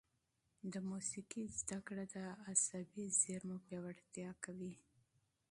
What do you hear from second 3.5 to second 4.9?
پیاوړتیا کوي.